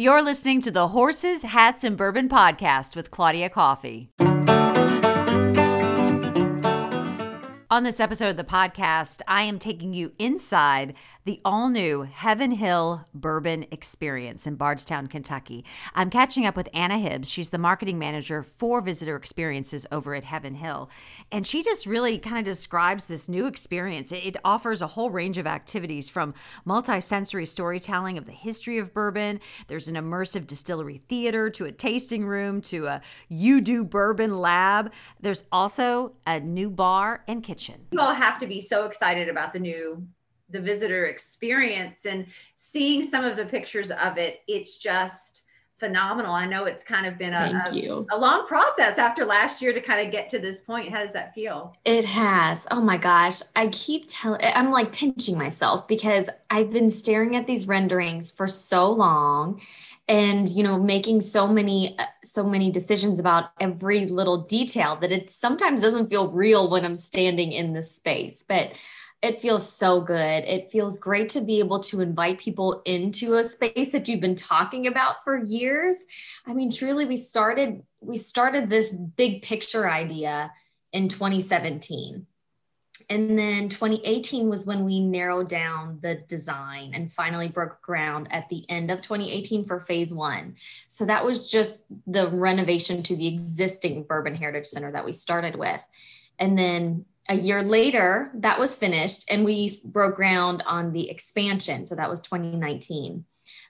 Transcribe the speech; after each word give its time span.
You're 0.00 0.22
listening 0.22 0.60
to 0.60 0.70
the 0.70 0.86
Horses, 0.86 1.42
Hats, 1.42 1.82
and 1.82 1.96
Bourbon 1.96 2.28
podcast 2.28 2.94
with 2.94 3.10
Claudia 3.10 3.50
Coffey. 3.50 4.12
On 7.68 7.82
this 7.82 7.98
episode 7.98 8.28
of 8.28 8.36
the 8.36 8.44
podcast, 8.44 9.22
I 9.26 9.42
am 9.42 9.58
taking 9.58 9.94
you 9.94 10.12
inside 10.16 10.94
the 11.28 11.42
all 11.44 11.68
new 11.68 12.08
Heaven 12.10 12.52
Hill 12.52 13.04
Bourbon 13.12 13.66
Experience 13.70 14.46
in 14.46 14.54
Bardstown, 14.54 15.08
Kentucky. 15.08 15.62
I'm 15.94 16.08
catching 16.08 16.46
up 16.46 16.56
with 16.56 16.70
Anna 16.72 16.96
Hibbs. 16.96 17.30
She's 17.30 17.50
the 17.50 17.58
marketing 17.58 17.98
manager 17.98 18.42
for 18.42 18.80
visitor 18.80 19.14
experiences 19.14 19.84
over 19.92 20.14
at 20.14 20.24
Heaven 20.24 20.54
Hill. 20.54 20.88
And 21.30 21.46
she 21.46 21.62
just 21.62 21.84
really 21.84 22.16
kind 22.16 22.38
of 22.38 22.46
describes 22.46 23.04
this 23.04 23.28
new 23.28 23.44
experience. 23.44 24.10
It 24.10 24.38
offers 24.42 24.80
a 24.80 24.86
whole 24.86 25.10
range 25.10 25.36
of 25.36 25.46
activities 25.46 26.08
from 26.08 26.32
multi-sensory 26.64 27.44
storytelling 27.44 28.16
of 28.16 28.24
the 28.24 28.32
history 28.32 28.78
of 28.78 28.94
bourbon. 28.94 29.38
There's 29.66 29.88
an 29.88 29.96
immersive 29.96 30.46
distillery 30.46 31.02
theater 31.10 31.50
to 31.50 31.66
a 31.66 31.72
tasting 31.72 32.24
room 32.24 32.62
to 32.62 32.86
a 32.86 33.02
You 33.28 33.60
Do 33.60 33.84
Bourbon 33.84 34.40
lab. 34.40 34.90
There's 35.20 35.44
also 35.52 36.14
a 36.26 36.40
new 36.40 36.70
bar 36.70 37.22
and 37.28 37.42
kitchen. 37.42 37.82
You 37.90 38.00
all 38.00 38.14
have 38.14 38.38
to 38.38 38.46
be 38.46 38.62
so 38.62 38.86
excited 38.86 39.28
about 39.28 39.52
the 39.52 39.58
new 39.58 40.08
the 40.50 40.60
visitor 40.60 41.06
experience. 41.06 42.00
And 42.04 42.26
seeing 42.56 43.08
some 43.08 43.24
of 43.24 43.36
the 43.36 43.46
pictures 43.46 43.90
of 43.90 44.18
it 44.18 44.40
it's 44.46 44.78
just 44.78 45.42
phenomenal. 45.78 46.32
I 46.32 46.44
know 46.44 46.64
it's 46.64 46.82
kind 46.82 47.06
of 47.06 47.18
been 47.18 47.32
a, 47.32 47.62
a, 47.70 48.16
a, 48.16 48.18
long 48.18 48.46
process 48.48 48.98
after 48.98 49.24
last 49.24 49.62
year 49.62 49.72
to 49.72 49.80
kind 49.80 50.04
of 50.04 50.12
get 50.12 50.28
to 50.30 50.38
this 50.38 50.60
point. 50.60 50.90
How 50.90 51.02
does 51.02 51.12
that 51.12 51.34
feel? 51.34 51.76
It 51.84 52.04
has. 52.04 52.66
Oh 52.72 52.80
my 52.80 52.96
gosh. 52.96 53.42
I 53.54 53.68
keep 53.68 54.06
telling 54.08 54.40
i'm 54.42 54.70
like 54.70 54.92
pinching 54.92 55.36
myself 55.36 55.86
because 55.86 56.28
i've 56.50 56.72
been 56.72 56.90
staring 56.90 57.36
at 57.36 57.46
these 57.46 57.66
renderings 57.66 58.30
for 58.30 58.46
so 58.46 58.90
long 58.90 59.60
and 60.08 60.48
you 60.48 60.62
know 60.62 60.78
making 60.78 61.20
so 61.20 61.46
many 61.46 61.98
uh, 61.98 62.04
so 62.24 62.44
many 62.44 62.70
decisions 62.70 63.18
about 63.18 63.50
every 63.60 64.06
little 64.06 64.38
detail 64.38 64.96
that 64.96 65.12
it 65.12 65.28
sometimes 65.28 65.82
doesn't 65.82 66.08
feel 66.08 66.30
real 66.30 66.70
when 66.70 66.84
i'm 66.84 66.96
standing 66.96 67.52
in 67.52 67.72
this 67.72 67.94
space. 67.94 68.44
But 68.46 68.72
it 69.20 69.40
feels 69.40 69.70
so 69.70 70.00
good. 70.00 70.44
It 70.44 70.70
feels 70.70 70.98
great 70.98 71.28
to 71.30 71.40
be 71.40 71.58
able 71.58 71.80
to 71.80 72.00
invite 72.00 72.38
people 72.38 72.82
into 72.84 73.34
a 73.34 73.44
space 73.44 73.90
that 73.92 74.06
you've 74.06 74.20
been 74.20 74.36
talking 74.36 74.86
about 74.86 75.24
for 75.24 75.36
years. 75.36 75.96
I 76.46 76.54
mean, 76.54 76.70
truly 76.70 77.04
we 77.04 77.16
started 77.16 77.82
we 78.00 78.16
started 78.16 78.70
this 78.70 78.92
big 78.92 79.42
picture 79.42 79.90
idea 79.90 80.52
in 80.92 81.08
2017. 81.08 82.26
And 83.10 83.38
then 83.38 83.70
2018 83.70 84.50
was 84.50 84.66
when 84.66 84.84
we 84.84 85.00
narrowed 85.00 85.48
down 85.48 85.98
the 86.02 86.16
design 86.28 86.92
and 86.92 87.10
finally 87.10 87.48
broke 87.48 87.80
ground 87.80 88.28
at 88.30 88.50
the 88.50 88.68
end 88.68 88.90
of 88.90 89.00
2018 89.00 89.64
for 89.64 89.80
phase 89.80 90.12
one. 90.12 90.56
So 90.88 91.06
that 91.06 91.24
was 91.24 91.50
just 91.50 91.86
the 92.06 92.28
renovation 92.28 93.02
to 93.04 93.16
the 93.16 93.26
existing 93.26 94.04
Bourbon 94.04 94.34
Heritage 94.34 94.66
Center 94.66 94.92
that 94.92 95.06
we 95.06 95.12
started 95.12 95.56
with. 95.56 95.82
And 96.38 96.58
then 96.58 97.06
a 97.28 97.36
year 97.36 97.62
later, 97.62 98.30
that 98.34 98.58
was 98.58 98.74
finished, 98.74 99.30
and 99.30 99.44
we 99.44 99.70
broke 99.84 100.16
ground 100.16 100.62
on 100.66 100.92
the 100.92 101.10
expansion. 101.10 101.84
So 101.84 101.94
that 101.94 102.08
was 102.08 102.20
2019. 102.22 103.24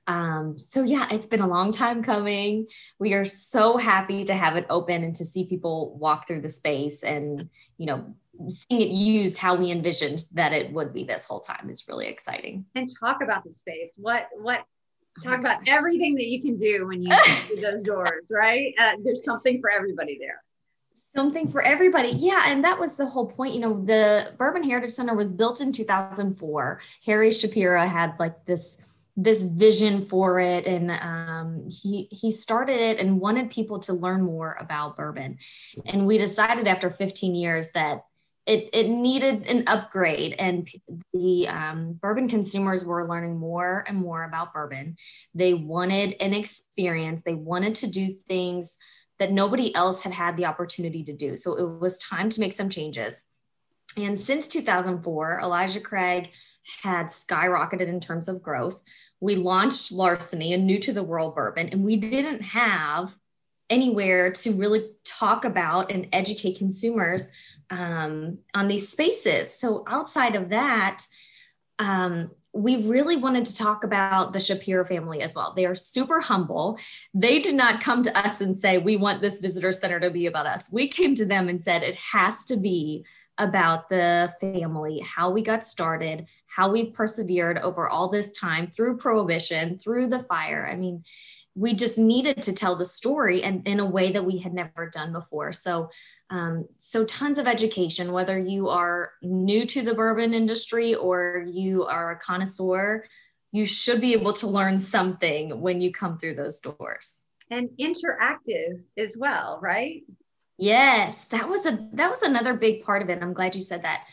Um, 0.07 0.57
so 0.57 0.83
yeah, 0.85 1.07
it's 1.11 1.27
been 1.27 1.43
a 1.43 1.47
long 1.47 1.71
time 1.71 2.03
coming. 2.03 2.69
We 2.99 3.13
are 3.13 3.27
so 3.27 3.77
happy 3.77 4.25
to 4.25 4.35
have 4.35 4.57
it 4.57 4.65
open 4.71 5.05
and 5.05 5.15
to 5.17 5.25
see 5.25 5.45
people 5.45 5.97
walk 5.99 6.27
through 6.27 6.41
the 6.41 6.49
space 6.49 7.03
and 7.03 7.51
you 7.77 7.87
know 7.87 8.15
seeing 8.49 8.81
it 8.81 8.89
used 8.89 9.37
how 9.37 9.55
we 9.55 9.71
envisioned 9.71 10.25
that 10.33 10.53
it 10.53 10.73
would 10.73 10.95
be 10.95 11.05
this 11.05 11.27
whole 11.27 11.41
time 11.41 11.69
is 11.69 11.87
really 11.89 12.07
exciting. 12.07 12.65
And 12.75 12.89
talk 12.99 13.23
about 13.23 13.45
the 13.45 13.53
space. 13.53 13.93
What 13.97 14.29
what 14.39 14.65
talk 15.23 15.39
oh 15.39 15.41
about 15.41 15.69
everything 15.69 16.15
that 16.15 16.27
you 16.27 16.41
can 16.41 16.57
do 16.57 16.87
when 16.87 17.03
you 17.03 17.15
those 17.61 17.83
doors, 17.83 18.25
right? 18.31 18.73
Uh, 18.81 18.93
there's 19.05 19.25
something 19.25 19.61
for 19.61 19.71
everybody 19.71 20.17
there 20.19 20.43
something 21.15 21.49
for 21.49 21.63
everybody. 21.63 22.11
Yeah. 22.11 22.45
And 22.47 22.65
that 22.65 22.79
was 22.79 22.97
the 22.97 23.07
whole 23.07 23.27
point. 23.27 23.55
You 23.55 23.61
know, 23.61 23.85
the 23.85 24.35
Bourbon 24.39 24.63
Heritage 24.63 24.93
Center 24.93 25.15
was 25.15 25.33
built 25.33 25.61
in 25.61 25.73
2004. 25.73 26.81
Harry 27.05 27.31
Shapira 27.31 27.89
had 27.89 28.15
like 28.19 28.45
this 28.45 28.77
this 29.21 29.43
vision 29.43 30.01
for 30.01 30.39
it 30.39 30.65
and 30.65 30.93
um, 30.93 31.69
he 31.69 32.09
he 32.13 32.31
started 32.31 32.77
it 32.77 33.01
and 33.01 33.21
wanted 33.21 33.51
people 33.51 33.81
to 33.81 33.93
learn 33.93 34.23
more 34.23 34.57
about 34.61 34.97
bourbon 34.97 35.37
and 35.87 36.07
we 36.07 36.19
decided 36.19 36.69
after 36.69 36.89
15 36.89 37.35
years 37.35 37.73
that 37.73 38.05
it, 38.47 38.71
it 38.73 38.89
needed 38.89 39.45
an 39.49 39.65
upgrade 39.67 40.37
and 40.39 40.69
the 41.13 41.49
um, 41.49 41.95
bourbon 41.95 42.29
consumers 42.29 42.85
were 42.85 43.09
learning 43.09 43.37
more 43.37 43.85
and 43.89 43.99
more 43.99 44.23
about 44.23 44.55
bourbon 44.55 44.97
they 45.35 45.53
wanted 45.53 46.15
an 46.21 46.33
experience 46.33 47.21
they 47.25 47.35
wanted 47.35 47.75
to 47.75 47.89
do 47.89 48.07
things 48.07 48.79
that 49.19 49.33
nobody 49.33 49.75
else 49.75 50.03
had 50.03 50.13
had 50.13 50.37
the 50.37 50.47
opportunity 50.47 51.03
to 51.05 51.13
do. 51.13 51.37
So 51.37 51.55
it 51.55 51.81
was 51.81 51.99
time 51.99 52.31
to 52.31 52.41
make 52.41 52.53
some 52.53 52.69
changes. 52.69 53.25
And 53.97 54.19
since 54.19 54.47
2004, 54.49 55.41
Elijah 55.43 55.81
Craig 55.81 56.31
had 56.83 57.07
skyrocketed 57.07 57.89
in 57.89 58.01
terms 58.01 58.29
of 58.29 58.43
growth. 58.43 58.83
We 59.21 59.35
launched 59.35 59.91
Larceny, 59.91 60.53
a 60.53 60.59
new 60.59 60.79
to 60.81 60.93
the 60.93 61.03
world 61.03 61.35
bourbon, 61.35 61.71
and 61.71 61.83
we 61.83 61.97
didn't 61.97 62.43
have 62.43 63.17
anywhere 63.71 64.33
to 64.33 64.53
really 64.53 64.91
talk 65.05 65.45
about 65.45 65.91
and 65.91 66.09
educate 66.13 66.59
consumers 66.59 67.31
um, 67.71 68.39
on 68.55 68.69
these 68.69 68.89
spaces. 68.89 69.53
So 69.59 69.85
outside 69.87 70.37
of 70.37 70.51
that, 70.51 71.05
um, 71.79 72.31
we 72.59 72.83
really 72.83 73.17
wanted 73.17 73.45
to 73.45 73.55
talk 73.55 73.85
about 73.85 74.33
the 74.33 74.39
Shapira 74.41 74.87
family 74.87 75.23
as 75.23 75.35
well. 75.35 75.53
They 75.55 75.65
are 75.65 75.77
super 75.77 76.21
humble. 76.21 76.79
They 77.15 77.39
did 77.39 77.55
not 77.55 77.81
come 77.81 78.03
to 78.03 78.19
us 78.19 78.41
and 78.41 78.57
say, 78.57 78.79
We 78.79 78.97
want 78.97 79.21
this 79.21 79.39
visitor 79.39 79.71
center 79.71 80.01
to 80.01 80.11
be 80.11 80.27
about 80.27 80.47
us. 80.47 80.69
We 80.73 80.89
came 80.89 81.15
to 81.15 81.25
them 81.25 81.49
and 81.49 81.63
said, 81.63 81.85
It 81.85 81.95
has 81.95 82.45
to 82.47 82.57
be 82.57 83.05
about 83.39 83.89
the 83.89 84.35
family, 84.41 84.99
how 84.99 85.31
we 85.31 85.43
got 85.43 85.65
started, 85.65 86.27
how 86.47 86.69
we've 86.69 86.93
persevered 86.93 87.59
over 87.59 87.89
all 87.89 88.09
this 88.09 88.33
time 88.33 88.67
through 88.67 88.97
prohibition, 88.97 89.79
through 89.79 90.09
the 90.09 90.19
fire. 90.19 90.69
I 90.69 90.75
mean, 90.75 91.05
we 91.59 91.75
just 91.75 91.99
needed 91.99 92.41
to 92.43 92.53
tell 92.53 92.77
the 92.77 92.85
story 92.85 93.43
and 93.43 93.67
in 93.67 93.81
a 93.81 93.85
way 93.85 94.13
that 94.13 94.25
we 94.25 94.39
had 94.39 94.55
never 94.55 94.89
done 94.93 95.13
before. 95.13 95.51
So, 95.51 95.91
um, 96.31 96.67
so 96.77 97.05
tons 97.05 97.39
of 97.39 97.49
education, 97.49 98.13
whether 98.13 98.39
you 98.39 98.69
are 98.69 99.13
new 99.23 99.67
to 99.67 99.83
the 99.83 99.95
bourbon 99.95 100.35
industry 100.35 100.95
or 100.95 101.45
you 101.49 101.85
are 101.85 102.13
a 102.13 102.19
connoisseur, 102.19 103.05
you 103.51 103.67
should 103.67 104.01
be 104.01 104.13
able 104.13 104.33
to 104.35 104.47
learn 104.47 104.79
something 104.79 105.61
when 105.61 105.81
you 105.81 105.93
come 105.93 106.17
through 106.17 106.35
those 106.35 106.61
doors. 106.61 107.21
And 107.51 107.71
interactive 107.81 108.83
as 108.97 109.17
well, 109.17 109.59
right? 109.61 110.03
Yes, 110.59 111.25
that 111.27 111.49
was 111.49 111.67
a 111.67 111.89
that 111.95 112.11
was 112.11 112.23
another 112.23 112.55
big 112.55 112.85
part 112.85 113.03
of 113.03 113.11
it. 113.11 113.23
I'm 113.23 113.33
glad 113.33 113.57
you 113.57 113.63
said 113.63 113.83
that 113.83 114.07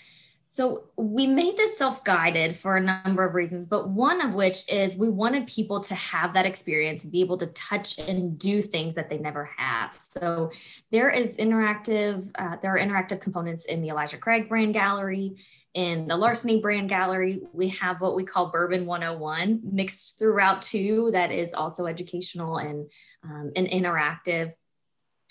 so 0.55 0.85
we 0.95 1.27
made 1.27 1.57
this 1.57 1.77
self-guided 1.77 2.55
for 2.55 2.77
a 2.77 2.79
number 2.79 3.25
of 3.25 3.35
reasons, 3.35 3.65
but 3.65 3.89
one 3.89 4.21
of 4.21 4.35
which 4.35 4.71
is 4.71 4.95
we 4.95 5.09
wanted 5.09 5.47
people 5.47 5.81
to 5.81 5.95
have 5.95 6.31
that 6.33 6.45
experience, 6.45 7.03
and 7.03 7.11
be 7.11 7.19
able 7.19 7.37
to 7.39 7.47
touch 7.47 7.99
and 7.99 8.39
do 8.39 8.61
things 8.61 8.95
that 8.95 9.09
they 9.09 9.17
never 9.17 9.49
have. 9.57 9.93
So 9.93 10.51
there 10.91 11.09
is 11.09 11.35
interactive, 11.35 12.31
uh, 12.39 12.55
there 12.61 12.73
are 12.73 12.79
interactive 12.79 13.19
components 13.19 13.65
in 13.65 13.81
the 13.81 13.89
Elijah 13.89 14.17
Craig 14.17 14.47
brand 14.47 14.73
gallery, 14.73 15.35
in 15.73 16.07
the 16.07 16.15
Larceny 16.15 16.61
brand 16.61 16.87
gallery. 16.87 17.41
We 17.51 17.67
have 17.69 17.99
what 17.99 18.15
we 18.15 18.23
call 18.23 18.49
Bourbon 18.49 18.85
101 18.85 19.59
mixed 19.61 20.17
throughout 20.17 20.61
too, 20.61 21.09
that 21.11 21.33
is 21.33 21.53
also 21.53 21.85
educational 21.85 22.59
and 22.59 22.89
um, 23.25 23.51
and 23.57 23.67
interactive. 23.67 24.53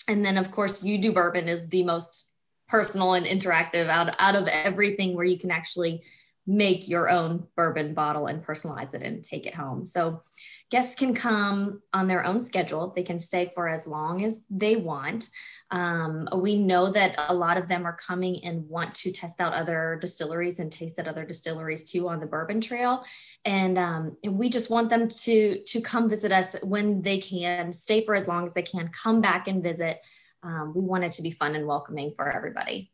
And 0.07 0.23
then 0.23 0.37
of 0.37 0.51
course, 0.51 0.83
You 0.83 0.99
Do 0.99 1.11
Bourbon 1.11 1.49
is 1.49 1.67
the 1.67 1.81
most 1.81 2.31
personal 2.67 3.13
and 3.13 3.25
interactive 3.25 3.87
out, 3.87 4.15
out 4.19 4.35
of 4.35 4.47
everything 4.47 5.15
where 5.15 5.25
you 5.25 5.37
can 5.37 5.51
actually 5.51 6.03
make 6.47 6.87
your 6.87 7.09
own 7.09 7.47
bourbon 7.55 7.93
bottle 7.93 8.27
and 8.27 8.45
personalize 8.45 8.93
it 8.93 9.01
and 9.01 9.23
take 9.23 9.47
it 9.47 9.55
home. 9.55 9.83
So 9.83 10.21
guests 10.69 10.95
can 10.95 11.13
come 11.13 11.81
on 11.91 12.07
their 12.07 12.23
own 12.23 12.39
schedule. 12.39 12.93
They 12.95 13.01
can 13.01 13.17
stay 13.17 13.51
for 13.55 13.67
as 13.67 13.87
long 13.87 14.23
as 14.23 14.43
they 14.49 14.75
want. 14.75 15.27
Um, 15.71 16.29
we 16.35 16.57
know 16.57 16.91
that 16.91 17.15
a 17.29 17.33
lot 17.33 17.57
of 17.57 17.67
them 17.67 17.85
are 17.85 17.97
coming 17.97 18.43
and 18.43 18.69
want 18.69 18.93
to 18.95 19.11
test 19.11 19.41
out 19.41 19.53
other 19.53 19.97
distilleries 19.99 20.59
and 20.59 20.71
taste 20.71 20.99
at 20.99 21.07
other 21.07 21.25
distilleries 21.25 21.83
too 21.83 22.07
on 22.09 22.19
the 22.19 22.27
bourbon 22.27 22.61
trail. 22.61 23.03
And, 23.43 23.79
um, 23.79 24.17
and 24.23 24.37
we 24.37 24.49
just 24.49 24.69
want 24.69 24.91
them 24.91 25.07
to, 25.07 25.63
to 25.63 25.81
come 25.81 26.09
visit 26.09 26.31
us 26.31 26.55
when 26.61 27.01
they 27.01 27.17
can, 27.17 27.73
stay 27.73 28.05
for 28.05 28.13
as 28.13 28.27
long 28.27 28.45
as 28.45 28.53
they 28.53 28.61
can, 28.61 28.89
come 28.89 29.19
back 29.19 29.47
and 29.47 29.63
visit 29.63 29.99
um, 30.45 30.73
we 30.75 30.81
want 30.81 31.03
it 31.03 31.13
to 31.13 31.23
be 31.23 31.31
fun 31.31 31.55
and 31.55 31.65
welcoming 31.65 32.11
for 32.11 32.29
everybody. 32.31 32.91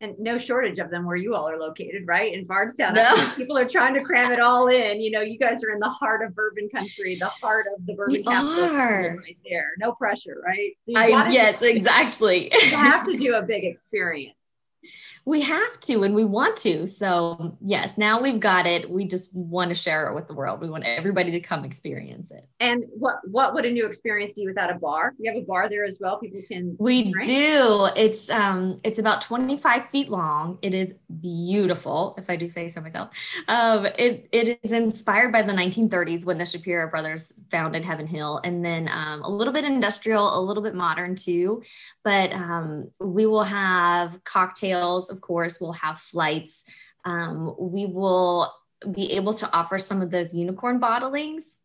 And 0.00 0.18
no 0.18 0.38
shortage 0.38 0.80
of 0.80 0.90
them 0.90 1.06
where 1.06 1.16
you 1.16 1.34
all 1.34 1.48
are 1.48 1.58
located, 1.58 2.02
right? 2.04 2.34
In 2.34 2.46
Bardstown. 2.46 2.94
No. 2.94 3.14
People 3.36 3.56
are 3.56 3.68
trying 3.68 3.94
to 3.94 4.02
cram 4.02 4.32
it 4.32 4.40
all 4.40 4.66
in. 4.66 5.00
You 5.00 5.12
know, 5.12 5.20
you 5.20 5.38
guys 5.38 5.62
are 5.62 5.70
in 5.70 5.78
the 5.78 5.88
heart 5.88 6.22
of 6.22 6.34
bourbon 6.34 6.68
country, 6.68 7.16
the 7.18 7.28
heart 7.28 7.66
of 7.74 7.86
the 7.86 7.94
bourbon 7.94 8.12
we 8.12 8.22
capital 8.24 8.64
are. 8.64 9.16
right 9.16 9.38
there. 9.48 9.70
No 9.78 9.92
pressure, 9.92 10.42
right? 10.44 10.72
So 10.92 11.00
I, 11.00 11.30
yes, 11.30 11.60
to, 11.60 11.70
exactly. 11.74 12.52
you 12.52 12.70
have 12.70 13.06
to 13.06 13.16
do 13.16 13.34
a 13.34 13.42
big 13.42 13.64
experience. 13.64 14.36
We 15.26 15.40
have 15.40 15.80
to 15.80 16.02
and 16.04 16.14
we 16.14 16.24
want 16.24 16.56
to. 16.58 16.86
So, 16.86 17.56
yes, 17.64 17.96
now 17.96 18.20
we've 18.20 18.40
got 18.40 18.66
it. 18.66 18.90
We 18.90 19.06
just 19.06 19.34
want 19.34 19.70
to 19.70 19.74
share 19.74 20.06
it 20.08 20.14
with 20.14 20.28
the 20.28 20.34
world. 20.34 20.60
We 20.60 20.68
want 20.68 20.84
everybody 20.84 21.30
to 21.30 21.40
come 21.40 21.64
experience 21.64 22.30
it. 22.30 22.46
And 22.60 22.84
what 22.90 23.16
what 23.30 23.54
would 23.54 23.64
a 23.64 23.70
new 23.70 23.86
experience 23.86 24.34
be 24.34 24.46
without 24.46 24.70
a 24.70 24.74
bar? 24.74 25.14
You 25.18 25.32
have 25.32 25.42
a 25.42 25.46
bar 25.46 25.68
there 25.70 25.84
as 25.86 25.98
well. 25.98 26.18
People 26.18 26.42
can 26.46 26.76
We 26.78 27.10
drink? 27.10 27.26
do. 27.26 27.88
It's 27.96 28.28
um 28.28 28.78
it's 28.84 28.98
about 28.98 29.22
25 29.22 29.86
feet 29.86 30.10
long. 30.10 30.58
It 30.60 30.74
is 30.74 30.92
beautiful, 31.20 32.14
if 32.18 32.28
I 32.28 32.36
do 32.36 32.46
say 32.46 32.68
so 32.68 32.82
myself. 32.82 33.10
Um 33.48 33.86
it 33.98 34.28
it 34.30 34.58
is 34.62 34.72
inspired 34.72 35.32
by 35.32 35.40
the 35.40 35.52
1930s 35.54 36.26
when 36.26 36.36
the 36.36 36.44
Shapira 36.44 36.90
brothers 36.90 37.42
founded 37.50 37.82
Heaven 37.84 38.06
Hill 38.06 38.40
and 38.44 38.62
then 38.62 38.88
um, 38.92 39.22
a 39.22 39.28
little 39.30 39.54
bit 39.54 39.64
industrial, 39.64 40.38
a 40.38 40.40
little 40.40 40.62
bit 40.62 40.74
modern 40.74 41.14
too. 41.14 41.62
But 42.02 42.32
um 42.34 42.90
we 43.00 43.24
will 43.24 43.44
have 43.44 44.22
cocktails 44.24 45.10
of 45.14 45.20
course, 45.20 45.60
we'll 45.60 45.72
have 45.72 45.98
flights. 45.98 46.64
Um, 47.04 47.54
we 47.58 47.86
will 47.86 48.52
be 48.90 49.12
able 49.12 49.32
to 49.34 49.50
offer 49.56 49.78
some 49.78 50.02
of 50.02 50.10
those 50.10 50.34
unicorn 50.34 50.80
bottlings 50.80 51.58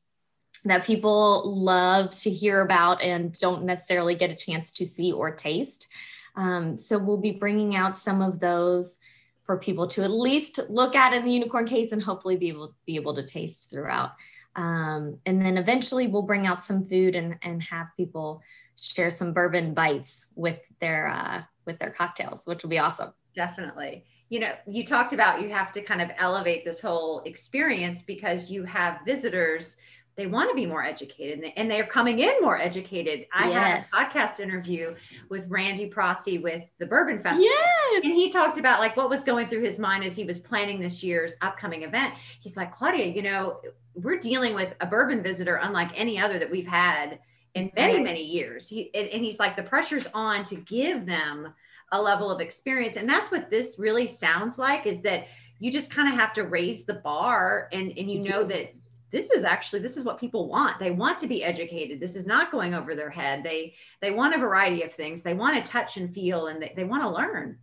that 0.66 0.86
people 0.86 1.44
love 1.56 2.12
to 2.20 2.30
hear 2.30 2.62
about 2.62 3.02
and 3.02 3.34
don't 3.40 3.64
necessarily 3.64 4.14
get 4.14 4.32
a 4.32 4.36
chance 4.36 4.72
to 4.74 4.86
see 4.86 5.12
or 5.12 5.32
taste. 5.32 5.92
Um, 6.36 6.78
so 6.78 6.98
we'll 6.98 7.18
be 7.18 7.32
bringing 7.32 7.76
out 7.76 7.96
some 7.96 8.22
of 8.22 8.40
those 8.40 9.00
for 9.44 9.58
people 9.58 9.88
to 9.88 10.04
at 10.04 10.12
least 10.12 10.60
look 10.70 10.96
at 10.96 11.14
in 11.14 11.26
the 11.26 11.32
unicorn 11.32 11.66
case 11.66 11.92
and 11.92 12.04
hopefully 12.04 12.38
be 12.38 12.50
able 12.50 12.76
be 12.86 12.96
able 12.96 13.16
to 13.16 13.24
taste 13.24 13.72
throughout. 13.72 14.12
Um, 14.56 15.18
and 15.26 15.42
then 15.42 15.58
eventually 15.58 16.08
we'll 16.08 16.22
bring 16.22 16.46
out 16.46 16.62
some 16.62 16.84
food 16.84 17.16
and 17.16 17.38
and 17.42 17.64
have 17.64 17.88
people 17.98 18.44
share 18.80 19.10
some 19.10 19.34
bourbon 19.34 19.74
bites 19.74 20.28
with 20.36 20.60
their 20.80 21.08
uh, 21.08 21.42
with 21.66 21.80
their 21.80 21.92
cocktails, 21.92 22.46
which 22.46 22.64
will 22.64 22.70
be 22.70 22.80
awesome. 22.80 23.14
Definitely. 23.36 24.06
You 24.30 24.40
know, 24.42 24.54
you 24.68 24.86
talked 24.86 25.14
about 25.14 25.42
you 25.42 25.50
have 25.50 25.72
to 25.74 25.82
kind 25.82 26.02
of 26.02 26.12
elevate 26.18 26.64
this 26.64 26.80
whole 26.80 27.22
experience 27.22 28.02
because 28.02 28.50
you 28.50 28.64
have 28.64 29.00
visitors 29.06 29.78
they 30.20 30.28
want 30.28 30.50
to 30.50 30.56
be 30.56 30.66
more 30.66 30.84
educated 30.84 31.50
and 31.56 31.72
they're 31.72 31.86
coming 31.86 32.20
in 32.20 32.34
more 32.42 32.60
educated. 32.60 33.26
I 33.32 33.52
yes. 33.52 33.90
had 33.90 34.08
a 34.08 34.10
podcast 34.10 34.42
interview 34.42 34.94
with 35.30 35.48
Randy 35.48 35.86
Prasse 35.86 36.26
with 36.42 36.62
the 36.78 36.86
Bourbon 36.86 37.22
Festival. 37.22 37.46
Yes. 37.46 38.04
And 38.04 38.14
he 38.14 38.30
talked 38.30 38.58
about 38.58 38.82
like 38.82 38.98
what 38.98 39.10
was 39.10 39.24
going 39.24 39.48
through 39.48 39.62
his 39.62 39.80
mind 39.80 40.04
as 40.04 40.18
he 40.18 40.26
was 40.26 40.38
planning 40.38 40.78
this 40.82 41.02
year's 41.02 41.38
upcoming 41.42 41.84
event. 41.84 42.16
He's 42.42 42.58
like, 42.58 42.74
Claudia, 42.74 43.06
you 43.06 43.22
know, 43.22 43.62
we're 43.96 44.20
dealing 44.20 44.54
with 44.56 44.76
a 44.82 44.86
bourbon 44.86 45.24
visitor 45.24 45.56
unlike 45.64 45.92
any 45.96 46.20
other 46.20 46.38
that 46.38 46.52
we've 46.52 46.68
had 46.68 47.20
in 47.54 47.72
many, 47.78 48.04
many 48.04 48.24
years. 48.24 48.68
He 48.68 48.94
and 48.94 49.24
he's 49.24 49.40
like, 49.40 49.56
the 49.56 49.64
pressure's 49.64 50.08
on 50.14 50.44
to 50.46 50.56
give 50.56 51.06
them 51.06 51.54
a 51.92 52.02
level 52.02 52.30
of 52.32 52.42
experience. 52.42 52.96
And 52.96 53.08
that's 53.08 53.32
what 53.32 53.50
this 53.50 53.78
really 53.80 54.08
sounds 54.08 54.60
like 54.60 54.86
is 54.86 55.02
that 55.02 55.28
you 55.60 55.72
just 55.72 55.92
kind 55.92 56.08
of 56.08 56.16
have 56.16 56.34
to 56.34 56.44
raise 56.44 56.86
the 56.86 56.96
bar 56.96 57.70
and, 57.72 57.92
and 57.98 58.10
you 58.10 58.24
know 58.24 58.44
that 58.46 58.74
this 59.12 59.32
is 59.32 59.44
actually 59.44 59.82
this 59.82 59.98
is 59.98 60.06
what 60.06 60.20
people 60.20 60.48
want. 60.48 60.80
They 60.80 60.92
want 60.92 61.20
to 61.20 61.28
be 61.28 61.44
educated. 61.44 62.00
This 62.00 62.16
is 62.16 62.28
not 62.28 62.52
going 62.52 62.74
over 62.74 62.96
their 62.96 63.10
head. 63.10 63.44
They 63.44 63.74
they 64.02 64.12
want 64.12 64.36
a 64.36 64.40
variety 64.40 64.84
of 64.84 64.94
things. 64.94 65.24
They 65.24 65.34
want 65.34 65.64
to 65.64 65.72
touch 65.72 65.98
and 65.98 66.14
feel 66.14 66.48
and 66.48 66.62
they, 66.62 66.74
they 66.76 66.84
want 66.84 67.04
to 67.04 67.10
learn. 67.10 67.58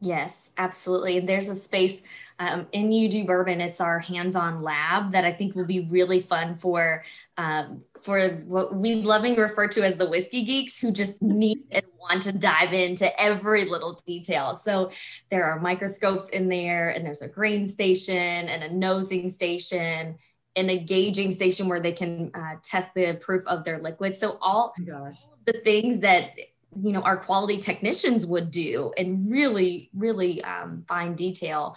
Yes 0.00 0.50
absolutely. 0.58 1.18
And 1.18 1.28
there's 1.28 1.48
a 1.48 1.54
space 1.54 2.02
um, 2.38 2.66
in 2.72 2.90
you 2.90 3.08
do 3.08 3.24
bourbon. 3.24 3.60
It's 3.60 3.80
our 3.80 4.00
hands-on 4.00 4.62
lab 4.62 5.12
that 5.12 5.24
i 5.24 5.32
think 5.32 5.54
will 5.54 5.66
be 5.66 5.80
really 5.90 6.20
fun 6.20 6.56
for 6.56 7.04
um, 7.36 7.82
for 8.00 8.28
what 8.46 8.74
we 8.74 8.96
loving 8.96 9.36
refer 9.36 9.68
to 9.68 9.82
as 9.82 9.96
the 9.96 10.08
whiskey 10.08 10.42
geeks 10.42 10.80
who 10.80 10.90
just 10.90 11.22
need 11.22 11.58
and 11.70 11.84
want 12.00 12.22
to 12.22 12.32
dive 12.32 12.72
into 12.72 13.20
every 13.20 13.64
little 13.66 14.00
detail. 14.06 14.54
So 14.54 14.90
there 15.30 15.44
are 15.44 15.60
microscopes 15.60 16.28
in 16.30 16.48
there, 16.48 16.90
and 16.90 17.04
there's 17.04 17.22
a 17.22 17.28
grain 17.28 17.68
station 17.68 18.16
and 18.16 18.62
a 18.62 18.72
nosing 18.72 19.28
station 19.28 20.16
and 20.56 20.70
a 20.70 20.78
gauging 20.78 21.32
station 21.32 21.68
where 21.68 21.80
they 21.80 21.92
can 21.92 22.30
uh, 22.34 22.56
test 22.62 22.92
the 22.94 23.14
proof 23.20 23.46
of 23.46 23.64
their 23.64 23.78
liquid. 23.78 24.16
So 24.16 24.38
all, 24.40 24.74
oh 24.90 24.94
all 24.94 25.12
the 25.44 25.52
things 25.52 26.00
that 26.00 26.32
you 26.80 26.92
know 26.92 27.02
our 27.02 27.16
quality 27.16 27.58
technicians 27.58 28.24
would 28.26 28.50
do 28.50 28.92
in 28.96 29.28
really 29.28 29.90
really 29.94 30.42
um, 30.44 30.84
fine 30.88 31.14
detail. 31.14 31.76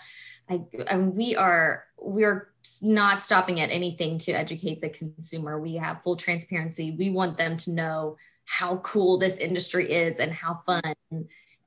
I, 0.49 0.61
and 0.87 1.15
we 1.15 1.35
are 1.35 1.85
we're 1.97 2.49
not 2.81 3.21
stopping 3.21 3.59
at 3.59 3.69
anything 3.69 4.17
to 4.19 4.31
educate 4.31 4.81
the 4.81 4.89
consumer. 4.89 5.59
We 5.59 5.75
have 5.75 6.01
full 6.01 6.15
transparency. 6.15 6.91
We 6.91 7.09
want 7.09 7.37
them 7.37 7.57
to 7.57 7.71
know 7.71 8.17
how 8.45 8.77
cool 8.77 9.17
this 9.17 9.37
industry 9.37 9.91
is 9.91 10.19
and 10.19 10.31
how 10.31 10.55
fun 10.55 10.81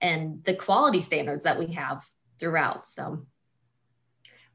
and 0.00 0.44
the 0.44 0.55
quality 0.55 1.00
standards 1.00 1.44
that 1.44 1.58
we 1.58 1.67
have 1.69 2.05
throughout. 2.38 2.87
So 2.87 3.26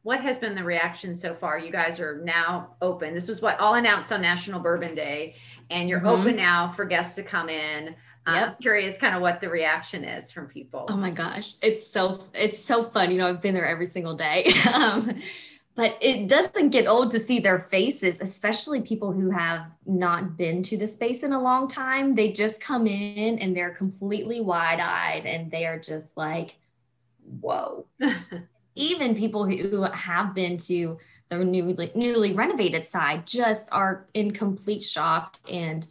what 0.03 0.21
has 0.21 0.39
been 0.39 0.55
the 0.55 0.63
reaction 0.63 1.15
so 1.15 1.35
far? 1.35 1.59
You 1.59 1.71
guys 1.71 1.99
are 1.99 2.21
now 2.23 2.75
open. 2.81 3.13
This 3.13 3.27
was 3.27 3.41
what 3.41 3.59
all 3.59 3.75
announced 3.75 4.11
on 4.11 4.21
National 4.21 4.59
Bourbon 4.59 4.95
Day, 4.95 5.35
and 5.69 5.87
you're 5.87 5.99
mm-hmm. 5.99 6.21
open 6.21 6.35
now 6.35 6.73
for 6.75 6.85
guests 6.85 7.15
to 7.15 7.23
come 7.23 7.49
in. 7.49 7.95
Yep. 8.27 8.49
I'm 8.49 8.55
curious 8.61 8.97
kind 8.97 9.15
of 9.15 9.21
what 9.21 9.41
the 9.41 9.49
reaction 9.49 10.03
is 10.03 10.31
from 10.31 10.47
people. 10.47 10.85
Oh 10.89 10.95
my 10.95 11.11
gosh. 11.11 11.55
It's 11.63 11.87
so 11.87 12.23
it's 12.35 12.63
so 12.63 12.83
fun. 12.83 13.11
You 13.11 13.17
know, 13.17 13.27
I've 13.27 13.41
been 13.41 13.55
there 13.55 13.67
every 13.67 13.87
single 13.87 14.15
day. 14.15 14.53
um, 14.73 15.21
but 15.75 15.97
it 16.01 16.27
doesn't 16.27 16.69
get 16.69 16.87
old 16.87 17.11
to 17.11 17.19
see 17.19 17.39
their 17.39 17.59
faces, 17.59 18.19
especially 18.19 18.81
people 18.81 19.11
who 19.11 19.29
have 19.29 19.65
not 19.85 20.35
been 20.37 20.61
to 20.63 20.77
the 20.77 20.87
space 20.87 21.23
in 21.23 21.31
a 21.31 21.41
long 21.41 21.67
time. 21.67 22.15
They 22.15 22.31
just 22.31 22.61
come 22.61 22.87
in 22.87 23.39
and 23.39 23.55
they're 23.55 23.73
completely 23.73 24.41
wide 24.41 24.79
eyed 24.79 25.25
and 25.25 25.49
they 25.49 25.65
are 25.65 25.79
just 25.79 26.17
like, 26.17 26.57
whoa. 27.39 27.85
Even 28.75 29.15
people 29.15 29.45
who 29.45 29.83
have 29.83 30.33
been 30.33 30.57
to 30.57 30.97
the 31.29 31.37
newly, 31.37 31.91
newly 31.95 32.33
renovated 32.33 32.85
side 32.85 33.25
just 33.25 33.69
are 33.71 34.07
in 34.13 34.31
complete 34.31 34.83
shock 34.83 35.37
and 35.49 35.87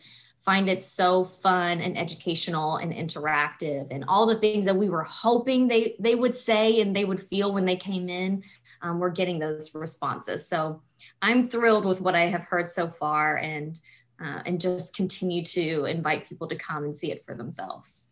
find 0.50 0.68
it 0.68 0.82
so 0.82 1.22
fun 1.22 1.80
and 1.80 1.96
educational 1.96 2.78
and 2.78 2.92
interactive 2.92 3.86
and 3.92 4.04
all 4.08 4.26
the 4.26 4.34
things 4.34 4.64
that 4.64 4.74
we 4.74 4.88
were 4.88 5.04
hoping 5.04 5.68
they 5.68 5.94
they 6.00 6.16
would 6.16 6.34
say 6.34 6.80
and 6.80 6.96
they 6.96 7.04
would 7.04 7.20
feel 7.20 7.52
when 7.52 7.64
they 7.64 7.76
came 7.76 8.08
in 8.08 8.42
um, 8.82 8.98
we're 8.98 9.10
getting 9.10 9.38
those 9.38 9.72
responses. 9.76 10.48
So 10.48 10.82
i'm 11.22 11.44
thrilled 11.44 11.84
with 11.84 12.00
what 12.00 12.16
i 12.16 12.26
have 12.26 12.42
heard 12.42 12.68
so 12.68 12.88
far 12.88 13.36
and 13.36 13.78
uh, 14.20 14.40
and 14.44 14.60
just 14.60 14.96
continue 14.96 15.44
to 15.44 15.84
invite 15.84 16.28
people 16.28 16.48
to 16.48 16.56
come 16.56 16.82
and 16.82 16.96
see 16.96 17.12
it 17.12 17.22
for 17.22 17.36
themselves. 17.36 18.06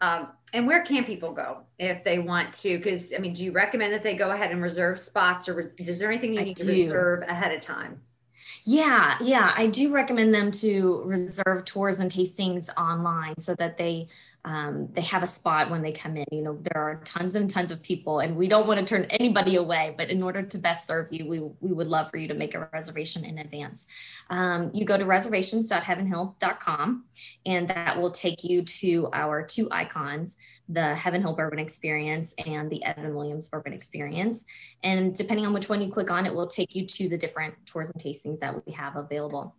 Um, 0.00 0.30
and 0.52 0.66
where 0.66 0.82
can 0.82 1.04
people 1.04 1.32
go 1.32 1.58
if 1.78 2.02
they 2.02 2.18
want 2.18 2.54
to? 2.62 2.76
Because 2.76 3.14
i 3.14 3.18
mean 3.18 3.34
do 3.34 3.44
you 3.44 3.52
recommend 3.52 3.92
that 3.92 4.02
they 4.02 4.16
go 4.16 4.32
ahead 4.32 4.50
and 4.50 4.60
reserve 4.60 4.98
spots 4.98 5.48
or 5.48 5.72
is 5.78 6.00
there 6.00 6.10
anything 6.10 6.32
you 6.32 6.42
need 6.42 6.56
to 6.56 6.66
reserve 6.66 7.22
ahead 7.22 7.52
of 7.52 7.60
time 7.60 8.00
yeah, 8.64 9.16
yeah, 9.20 9.52
I 9.56 9.66
do 9.66 9.92
recommend 9.92 10.34
them 10.34 10.50
to 10.52 11.02
reserve 11.04 11.64
tours 11.64 12.00
and 12.00 12.10
tastings 12.10 12.68
online 12.76 13.34
so 13.38 13.54
that 13.56 13.76
they 13.76 14.08
um, 14.44 14.88
they 14.92 15.02
have 15.02 15.22
a 15.22 15.26
spot 15.26 15.70
when 15.70 15.82
they 15.82 15.92
come 15.92 16.16
in. 16.16 16.24
You 16.32 16.42
know, 16.42 16.58
there 16.60 16.82
are 16.82 16.96
tons 17.04 17.36
and 17.36 17.48
tons 17.48 17.70
of 17.70 17.80
people, 17.82 18.20
and 18.20 18.36
we 18.36 18.48
don't 18.48 18.66
want 18.66 18.80
to 18.80 18.86
turn 18.86 19.04
anybody 19.04 19.56
away. 19.56 19.94
But 19.96 20.10
in 20.10 20.22
order 20.22 20.42
to 20.42 20.58
best 20.58 20.86
serve 20.86 21.12
you, 21.12 21.26
we, 21.26 21.40
we 21.60 21.72
would 21.72 21.86
love 21.86 22.10
for 22.10 22.16
you 22.16 22.26
to 22.28 22.34
make 22.34 22.54
a 22.54 22.68
reservation 22.72 23.24
in 23.24 23.38
advance. 23.38 23.86
Um, 24.30 24.70
you 24.74 24.84
go 24.84 24.96
to 24.96 25.04
reservations.heavenhill.com, 25.04 27.04
and 27.46 27.68
that 27.68 28.00
will 28.00 28.10
take 28.10 28.42
you 28.42 28.62
to 28.62 29.08
our 29.12 29.46
two 29.46 29.68
icons 29.70 30.36
the 30.68 30.94
Heaven 30.94 31.20
Hill 31.20 31.34
Bourbon 31.34 31.58
Experience 31.58 32.34
and 32.46 32.70
the 32.70 32.82
Evan 32.84 33.14
Williams 33.14 33.48
Bourbon 33.48 33.74
Experience. 33.74 34.44
And 34.82 35.14
depending 35.14 35.44
on 35.44 35.52
which 35.52 35.68
one 35.68 35.82
you 35.82 35.88
click 35.88 36.10
on, 36.10 36.24
it 36.24 36.34
will 36.34 36.46
take 36.46 36.74
you 36.74 36.86
to 36.86 37.08
the 37.08 37.18
different 37.18 37.54
tours 37.66 37.90
and 37.90 38.02
tastings 38.02 38.38
that 38.40 38.66
we 38.66 38.72
have 38.72 38.96
available. 38.96 39.54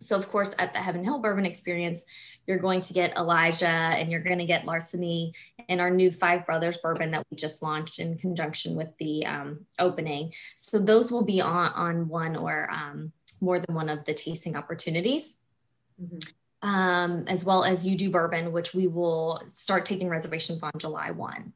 So, 0.00 0.16
of 0.16 0.30
course, 0.30 0.54
at 0.58 0.72
the 0.72 0.80
Heaven 0.80 1.04
Hill 1.04 1.18
Bourbon 1.18 1.46
Experience, 1.46 2.04
you're 2.46 2.58
going 2.58 2.80
to 2.82 2.92
get 2.92 3.16
Elijah 3.16 3.66
and 3.66 4.10
you're 4.10 4.22
going 4.22 4.38
to 4.38 4.46
get 4.46 4.64
Larceny 4.64 5.34
and 5.68 5.80
our 5.80 5.90
new 5.90 6.10
Five 6.10 6.46
Brothers 6.46 6.76
bourbon 6.78 7.10
that 7.10 7.26
we 7.30 7.36
just 7.36 7.62
launched 7.62 7.98
in 7.98 8.16
conjunction 8.16 8.74
with 8.74 8.96
the 8.98 9.26
um, 9.26 9.66
opening. 9.78 10.32
So, 10.56 10.78
those 10.78 11.10
will 11.10 11.24
be 11.24 11.40
on, 11.40 11.72
on 11.72 12.08
one 12.08 12.36
or 12.36 12.70
um, 12.70 13.12
more 13.40 13.58
than 13.58 13.74
one 13.74 13.88
of 13.88 14.04
the 14.04 14.14
tasting 14.14 14.56
opportunities. 14.56 15.38
Mm-hmm. 16.00 16.18
Um, 16.60 17.24
as 17.28 17.44
well 17.44 17.62
as 17.62 17.86
You 17.86 17.96
Do 17.96 18.10
Bourbon, 18.10 18.50
which 18.50 18.74
we 18.74 18.88
will 18.88 19.40
start 19.46 19.86
taking 19.86 20.08
reservations 20.08 20.64
on 20.64 20.72
July 20.76 21.12
1. 21.12 21.52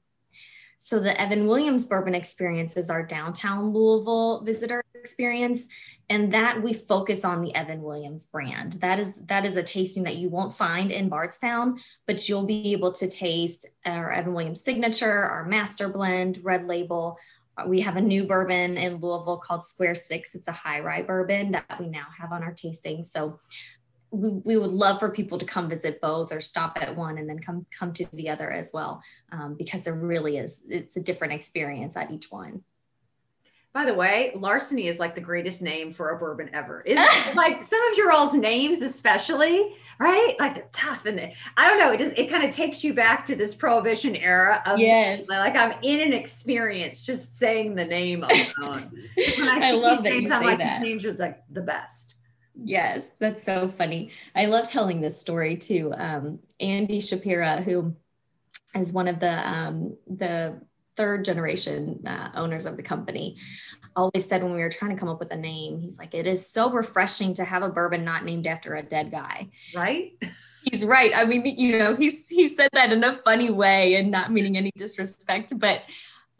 So 0.85 0.99
the 0.99 1.19
Evan 1.19 1.47
Williams 1.47 1.85
Bourbon 1.85 2.13
Experience 2.13 2.77
is 2.77 2.91
our 2.91 3.05
downtown 3.05 3.73
Louisville 3.73 4.41
visitor 4.41 4.83
experience, 4.97 5.69
and 6.11 6.33
that 6.33 6.61
we 6.61 6.73
focus 6.73 7.25
on 7.25 7.41
the 7.41 7.55
Evan 7.55 7.83
Williams 7.83 8.27
brand. 8.27 8.73
That 8.75 8.99
is 8.99 9.15
that 9.27 9.47
is 9.47 9.57
a 9.57 9.63
tasting 9.63 10.03
that 10.03 10.17
you 10.17 10.29
won't 10.29 10.53
find 10.53 10.91
in 10.91 11.09
Bardstown, 11.09 11.79
but 12.05 12.29
you'll 12.29 12.47
be 12.47 12.73
able 12.73 12.91
to 12.95 13.09
taste 13.09 13.65
our 13.87 14.11
Evan 14.11 14.35
Williams 14.35 14.65
signature, 14.65 15.09
our 15.09 15.45
master 15.45 15.89
blend, 15.89 16.41
red 16.43 16.67
label. 16.67 17.17
Uh, 17.57 17.63
we 17.69 17.83
have 17.83 17.97
a 17.97 18.01
new 18.01 18.25
bourbon 18.25 18.77
in 18.77 18.97
Louisville 18.97 19.39
called 19.39 19.63
Square 19.63 19.95
Six. 19.95 20.35
It's 20.35 20.49
a 20.49 20.53
high 20.53 20.81
rye 20.81 21.03
bourbon 21.03 21.53
that 21.53 21.79
we 21.79 21.87
now 21.87 22.07
have 22.19 22.33
on 22.33 22.43
our 22.43 22.55
tasting. 22.55 23.05
So 23.05 23.39
we, 24.13 24.29
we 24.29 24.57
would 24.57 24.71
love 24.71 25.01
for 25.01 25.11
people 25.11 25.39
to 25.39 25.45
come 25.45 25.69
visit 25.69 26.01
both 26.01 26.33
or 26.33 26.41
stop 26.41 26.77
at 26.81 26.95
one 26.97 27.19
and 27.19 27.29
then 27.29 27.39
come 27.39 27.67
come 27.77 27.93
to 27.95 28.07
the 28.13 28.29
other 28.29 28.51
as 28.51 28.71
well 28.73 29.03
um, 29.33 29.55
because 29.55 29.85
there 29.85 29.95
really 29.95 30.37
is 30.37 30.65
it's 30.69 30.97
a 30.97 31.01
different 31.01 31.33
experience 31.33 31.97
at 31.97 32.11
each 32.11 32.31
one 32.31 32.63
by 33.75 33.87
the 33.87 33.95
way, 33.95 34.33
larceny 34.35 34.87
is 34.87 34.99
like 34.99 35.15
the 35.15 35.21
greatest 35.23 35.63
name 35.63 35.95
for 35.95 36.11
a 36.11 36.19
bourbon 36.19 36.51
ever. 36.53 36.85
It's 36.93 37.35
like 37.35 37.65
some 37.65 37.83
of 37.91 37.97
your 37.97 38.13
all's 38.13 38.35
names, 38.35 38.83
especially, 38.83 39.75
right? 39.99 40.37
Like 40.39 40.57
they're 40.57 40.69
tough 40.73 41.07
and 41.07 41.17
they, 41.17 41.35
I 41.57 41.69
don't 41.69 41.79
know. 41.79 41.91
It 41.93 41.99
just 41.99 42.13
it 42.19 42.29
kind 42.29 42.45
of 42.45 42.55
takes 42.55 42.85
you 42.85 42.93
back 42.93 43.25
to 43.27 43.37
this 43.37 43.55
prohibition 43.55 44.15
era 44.15 44.63
of 44.67 44.79
yes. 44.79 45.27
like 45.27 45.57
I'm 45.57 45.73
in 45.83 46.01
an 46.01 46.13
experience 46.13 47.03
just 47.03 47.39
saying 47.39 47.75
the 47.75 47.85
name 47.85 48.25
alone. 48.25 48.93
when 49.39 49.49
I, 49.49 49.69
I 49.69 49.71
love 49.71 50.05
that 50.05 50.11
names, 50.11 50.29
that 50.29 50.43
I'm 50.43 50.47
like 50.47 50.59
that. 50.59 50.81
these 50.81 50.89
names 50.89 51.05
are 51.07 51.15
like 51.15 51.43
the 51.51 51.63
best. 51.63 52.17
Yes, 52.55 53.05
that's 53.19 53.45
so 53.45 53.69
funny. 53.69 54.11
I 54.35 54.47
love 54.47 54.69
telling 54.69 55.01
this 55.01 55.19
story 55.19 55.57
to 55.57 55.93
Um, 55.97 56.39
Andy 56.61 56.99
Shapira, 56.99 57.63
who 57.63 57.97
is 58.75 58.93
one 58.93 59.09
of 59.09 59.21
the 59.21 59.49
um, 59.49 59.97
the 60.07 60.61
third 60.97 61.25
generation 61.25 62.03
uh, 62.07 62.31
owners 62.35 62.67
of 62.67 62.77
the 62.77 62.83
company 62.83 63.37
always 63.97 64.27
said 64.27 64.43
when 64.43 64.53
we 64.53 64.61
were 64.61 64.69
trying 64.69 64.95
to 64.95 65.01
come 65.01 65.09
up 65.09 65.19
with 65.19 65.33
a 65.33 65.37
name 65.37 65.81
he's 65.81 65.99
like 65.99 66.15
it 66.15 66.27
is 66.27 66.47
so 66.47 66.71
refreshing 66.71 67.33
to 67.35 67.45
have 67.45 67.63
a 67.63 67.69
bourbon 67.69 68.05
not 68.05 68.25
named 68.25 68.47
after 68.47 68.75
a 68.75 68.83
dead 68.83 69.11
guy. 69.11 69.49
Right? 69.75 70.13
He's 70.65 70.85
right. 70.85 71.13
I 71.15 71.25
mean 71.25 71.45
you 71.47 71.79
know 71.79 71.97
he's 71.97 72.29
he 72.29 72.49
said 72.49 72.69
that 72.75 72.93
in 72.93 73.03
a 73.05 73.17
funny 73.25 73.51
way 73.51 73.95
and 73.95 74.11
not 74.11 74.31
meaning 74.31 74.57
any 74.57 74.71
disrespect 74.77 75.59
but 75.59 75.83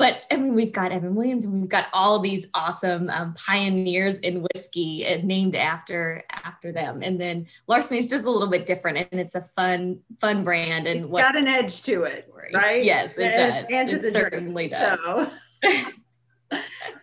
but 0.03 0.27
I 0.33 0.37
mean, 0.37 0.55
we've 0.55 0.73
got 0.73 0.91
Evan 0.91 1.15
Williams, 1.15 1.45
and 1.45 1.61
we've 1.61 1.69
got 1.69 1.87
all 1.93 2.19
these 2.19 2.49
awesome 2.55 3.09
um, 3.09 3.35
pioneers 3.35 4.17
in 4.17 4.45
whiskey 4.53 5.07
and 5.07 5.23
named 5.23 5.55
after 5.55 6.25
after 6.29 6.73
them. 6.73 7.03
And 7.05 7.21
then 7.21 7.47
Larceny 7.69 8.01
is 8.01 8.09
just 8.09 8.25
a 8.25 8.31
little 8.31 8.49
bit 8.49 8.67
different, 8.67 9.07
and 9.13 9.21
it's 9.21 9.37
a 9.37 9.41
fun 9.41 10.01
fun 10.21 10.43
brand. 10.43 10.89
And 10.89 11.05
it's 11.05 11.13
what, 11.13 11.23
got 11.23 11.37
an 11.37 11.47
edge 11.47 11.85
to 11.85 12.03
it, 12.03 12.29
right? 12.53 12.85
Yes, 12.85 13.17
it 13.17 13.33
does. 13.33 13.67
And 13.71 13.91
it 13.91 14.13
certainly 14.13 14.67
drink, 14.69 14.73
does. 14.73 14.99
So. 15.05 15.31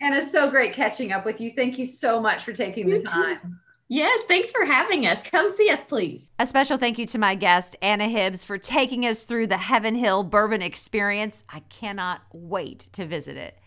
and 0.02 0.14
it's 0.14 0.30
so 0.30 0.50
great 0.50 0.74
catching 0.74 1.14
up 1.14 1.24
with 1.24 1.40
you. 1.40 1.54
Thank 1.56 1.80
you 1.80 1.86
so 1.86 2.20
much 2.20 2.44
for 2.44 2.52
taking 2.52 2.90
you 2.90 2.98
the 2.98 3.06
time. 3.06 3.40
Too. 3.40 3.48
Yes, 3.92 4.24
thanks 4.28 4.52
for 4.52 4.66
having 4.66 5.08
us. 5.08 5.24
Come 5.24 5.52
see 5.52 5.68
us, 5.68 5.84
please. 5.84 6.30
A 6.38 6.46
special 6.46 6.78
thank 6.78 7.00
you 7.00 7.08
to 7.08 7.18
my 7.18 7.34
guest, 7.34 7.76
Anna 7.82 8.08
Hibbs, 8.08 8.44
for 8.44 8.60
taking 8.60 9.04
us 9.04 9.24
through 9.24 9.48
the 9.48 9.58
Heaven 9.58 9.96
Hill 9.96 10.22
Bourbon 10.22 10.62
Experience. 10.62 11.44
I 11.50 11.62
cannot 11.62 12.22
wait 12.32 12.88
to 12.94 13.08
visit 13.08 13.36
it. 13.36 13.58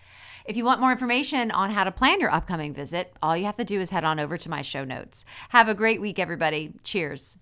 If 0.44 0.56
you 0.56 0.64
want 0.64 0.80
more 0.80 0.92
information 0.92 1.50
on 1.50 1.70
how 1.70 1.82
to 1.82 1.90
plan 1.90 2.20
your 2.20 2.32
upcoming 2.32 2.72
visit, 2.72 3.16
all 3.20 3.36
you 3.36 3.46
have 3.46 3.56
to 3.56 3.64
do 3.64 3.80
is 3.80 3.90
head 3.90 4.04
on 4.04 4.20
over 4.20 4.36
to 4.38 4.48
my 4.48 4.62
show 4.62 4.84
notes. 4.84 5.24
Have 5.48 5.68
a 5.68 5.74
great 5.74 6.00
week, 6.00 6.20
everybody. 6.20 6.74
Cheers. 6.84 7.38